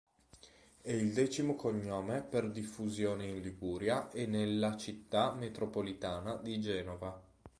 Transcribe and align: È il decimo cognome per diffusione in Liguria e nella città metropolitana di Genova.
È 0.81 0.91
il 0.91 1.13
decimo 1.13 1.53
cognome 1.55 2.23
per 2.23 2.49
diffusione 2.49 3.27
in 3.27 3.39
Liguria 3.39 4.09
e 4.09 4.25
nella 4.25 4.75
città 4.75 5.31
metropolitana 5.31 6.37
di 6.37 6.59
Genova. 6.59 7.21